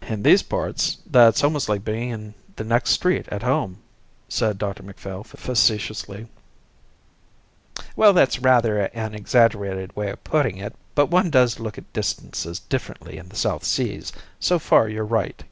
"In 0.00 0.22
these 0.22 0.42
parts 0.42 0.96
that's 1.04 1.44
almost 1.44 1.68
like 1.68 1.84
being 1.84 2.08
in 2.08 2.32
the 2.56 2.64
next 2.64 2.92
street 2.92 3.28
at 3.28 3.42
home," 3.42 3.76
said 4.26 4.56
Dr 4.56 4.82
Macphail 4.82 5.22
facetiously. 5.22 6.28
"Well, 7.94 8.14
that's 8.14 8.38
rather 8.38 8.78
an 8.78 9.14
exaggerated 9.14 9.94
way 9.94 10.08
of 10.08 10.24
putting 10.24 10.56
it, 10.56 10.74
but 10.94 11.10
one 11.10 11.28
does 11.28 11.60
look 11.60 11.76
at 11.76 11.92
distances 11.92 12.60
differently 12.60 13.18
in 13.18 13.28
the 13.28 13.36
South 13.36 13.64
Seas. 13.64 14.14
So 14.38 14.58
far 14.58 14.88
you're 14.88 15.04
right." 15.04 15.44